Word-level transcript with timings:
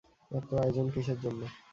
এত 0.31 0.49
আয়োজন 0.55 0.87
কীসের 0.93 1.17
জন্য? 1.23 1.41